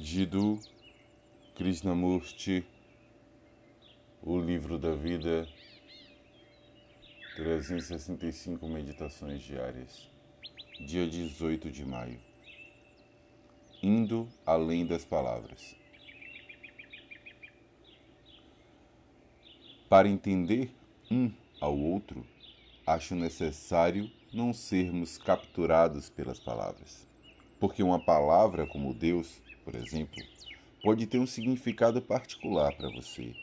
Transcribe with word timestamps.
Jiddu 0.00 0.60
Krishnamurti, 1.56 2.64
O 4.22 4.38
Livro 4.38 4.78
da 4.78 4.94
Vida, 4.94 5.48
365 7.34 8.68
Meditações 8.68 9.42
Diárias, 9.42 10.08
dia 10.86 11.04
18 11.04 11.68
de 11.72 11.84
maio. 11.84 12.20
Indo 13.82 14.28
além 14.46 14.86
das 14.86 15.04
palavras. 15.04 15.74
Para 19.88 20.08
entender 20.08 20.70
um 21.10 21.28
ao 21.60 21.76
outro, 21.76 22.24
acho 22.86 23.16
necessário 23.16 24.08
não 24.32 24.54
sermos 24.54 25.18
capturados 25.18 26.08
pelas 26.08 26.38
palavras, 26.38 27.04
porque 27.58 27.82
uma 27.82 27.98
palavra 27.98 28.64
como 28.64 28.94
Deus 28.94 29.42
por 29.68 29.76
exemplo, 29.76 30.24
pode 30.82 31.06
ter 31.06 31.18
um 31.18 31.26
significado 31.26 32.00
particular 32.00 32.74
para 32.74 32.88
você, 32.88 33.34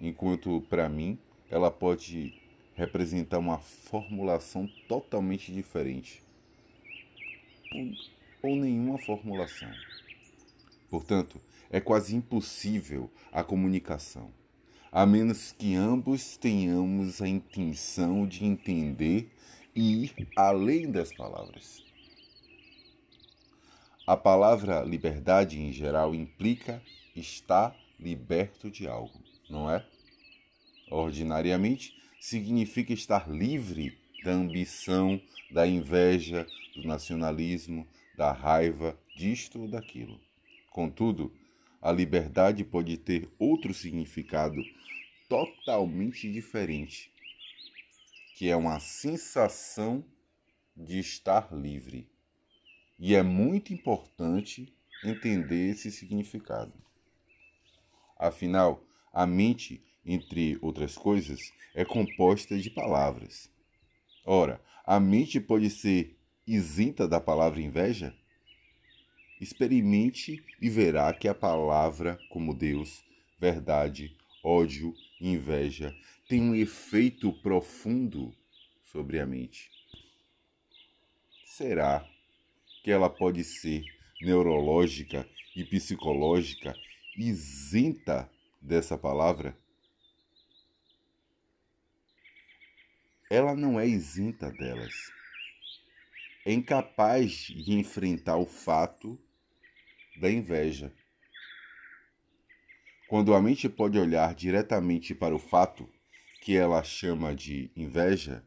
enquanto 0.00 0.62
para 0.62 0.88
mim 0.88 1.18
ela 1.50 1.70
pode 1.70 2.40
representar 2.74 3.38
uma 3.38 3.58
formulação 3.58 4.66
totalmente 4.88 5.52
diferente 5.52 6.22
ou, 7.70 8.50
ou 8.50 8.56
nenhuma 8.56 8.96
formulação. 8.96 9.70
Portanto, 10.88 11.38
é 11.68 11.82
quase 11.82 12.16
impossível 12.16 13.10
a 13.30 13.44
comunicação, 13.44 14.30
a 14.90 15.04
menos 15.04 15.52
que 15.52 15.74
ambos 15.74 16.38
tenhamos 16.38 17.20
a 17.20 17.28
intenção 17.28 18.26
de 18.26 18.42
entender 18.42 19.30
e 19.76 20.04
ir 20.04 20.28
além 20.34 20.90
das 20.90 21.14
palavras. 21.14 21.87
A 24.08 24.16
palavra 24.16 24.80
liberdade 24.84 25.60
em 25.60 25.70
geral 25.70 26.14
implica 26.14 26.82
estar 27.14 27.76
liberto 28.00 28.70
de 28.70 28.88
algo, 28.88 29.22
não 29.50 29.70
é? 29.70 29.84
Ordinariamente, 30.90 31.94
significa 32.18 32.94
estar 32.94 33.30
livre 33.30 33.98
da 34.24 34.30
ambição, 34.30 35.20
da 35.50 35.66
inveja, 35.66 36.46
do 36.74 36.88
nacionalismo, 36.88 37.86
da 38.16 38.32
raiva, 38.32 38.98
disto 39.14 39.60
ou 39.60 39.68
daquilo. 39.68 40.18
Contudo, 40.70 41.30
a 41.82 41.92
liberdade 41.92 42.64
pode 42.64 42.96
ter 42.96 43.28
outro 43.38 43.74
significado 43.74 44.62
totalmente 45.28 46.32
diferente, 46.32 47.12
que 48.36 48.48
é 48.48 48.56
uma 48.56 48.80
sensação 48.80 50.02
de 50.74 50.98
estar 50.98 51.52
livre. 51.52 52.08
E 52.98 53.14
é 53.14 53.22
muito 53.22 53.72
importante 53.72 54.74
entender 55.04 55.70
esse 55.70 55.92
significado. 55.92 56.72
Afinal, 58.18 58.84
a 59.12 59.24
mente, 59.24 59.80
entre 60.04 60.58
outras 60.60 60.96
coisas, 60.96 61.38
é 61.74 61.84
composta 61.84 62.58
de 62.58 62.70
palavras. 62.70 63.48
Ora, 64.24 64.60
a 64.84 64.98
mente 64.98 65.38
pode 65.40 65.70
ser 65.70 66.18
isenta 66.44 67.06
da 67.06 67.20
palavra 67.20 67.60
inveja? 67.60 68.12
Experimente 69.40 70.44
e 70.60 70.68
verá 70.68 71.12
que 71.14 71.28
a 71.28 71.34
palavra, 71.34 72.18
como 72.28 72.52
Deus, 72.52 73.04
verdade, 73.38 74.16
ódio, 74.42 74.92
inveja, 75.20 75.94
tem 76.28 76.42
um 76.42 76.54
efeito 76.54 77.32
profundo 77.32 78.34
sobre 78.82 79.20
a 79.20 79.26
mente. 79.26 79.70
Será 81.44 82.04
que 82.88 82.92
ela 82.92 83.10
pode 83.10 83.44
ser 83.44 83.84
neurológica 84.18 85.28
e 85.54 85.62
psicológica 85.62 86.74
isenta 87.18 88.32
dessa 88.62 88.96
palavra? 88.96 89.54
Ela 93.30 93.54
não 93.54 93.78
é 93.78 93.86
isenta 93.86 94.50
delas. 94.50 94.94
É 96.46 96.52
incapaz 96.54 97.48
de 97.48 97.74
enfrentar 97.74 98.38
o 98.38 98.46
fato 98.46 99.20
da 100.18 100.30
inveja. 100.30 100.90
Quando 103.06 103.34
a 103.34 103.42
mente 103.42 103.68
pode 103.68 103.98
olhar 103.98 104.34
diretamente 104.34 105.14
para 105.14 105.36
o 105.36 105.38
fato 105.38 105.86
que 106.40 106.56
ela 106.56 106.82
chama 106.82 107.34
de 107.34 107.70
inveja, 107.76 108.42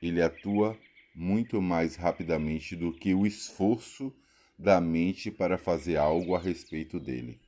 ele 0.00 0.22
atua 0.22 0.74
muito 1.14 1.62
mais 1.62 1.94
rapidamente 1.96 2.74
do 2.74 2.92
que 2.92 3.14
o 3.14 3.26
esforço 3.26 4.14
da 4.58 4.80
mente 4.80 5.30
para 5.30 5.56
fazer 5.56 5.96
algo 5.96 6.34
a 6.34 6.38
respeito 6.38 6.98
dele. 6.98 7.40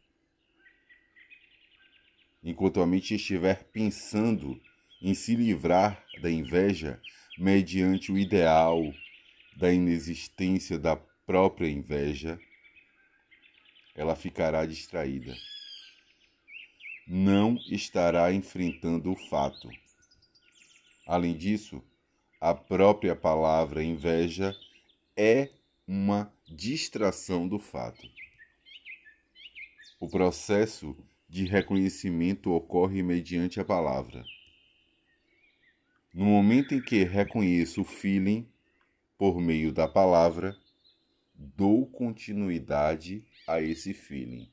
Enquanto 2.43 2.81
a 2.81 2.87
mente 2.87 3.15
estiver 3.15 3.65
pensando 3.65 4.61
em 5.03 5.15
se 5.15 5.35
livrar 5.35 6.05
da 6.21 6.31
inveja 6.31 7.01
mediante 7.39 8.13
o 8.13 8.19
ideal 8.19 8.81
da 9.57 9.73
inexistência 9.73 10.79
da 10.79 10.97
própria 10.97 11.69
inveja, 11.69 12.39
ela 13.95 14.15
ficará 14.15 14.65
distraída. 14.65 15.35
Não 17.07 17.57
estará 17.69 18.33
enfrentando 18.33 19.13
o 19.13 19.17
fato. 19.29 19.69
Além 21.07 21.37
disso, 21.37 21.83
a 22.47 22.55
própria 22.55 23.17
palavra 23.17 23.83
inveja 23.83 24.55
é 25.17 25.51
uma 25.85 26.33
distração 26.47 27.49
do 27.49 27.59
fato. 27.59 28.09
O 29.99 30.09
processo 30.09 30.97
de 31.29 31.45
reconhecimento 31.45 32.53
ocorre 32.53 33.03
mediante 33.03 33.59
a 33.59 33.65
palavra. 33.65 34.25
No 36.15 36.25
momento 36.25 36.73
em 36.73 36.81
que 36.81 37.03
reconheço 37.03 37.81
o 37.81 37.85
feeling 37.85 38.49
por 39.19 39.41
meio 39.41 39.73
da 39.73 39.89
palavra, 39.89 40.57
dou 41.35 41.85
continuidade 41.85 43.25
a 43.45 43.61
esse 43.61 43.93
feeling. 43.93 44.49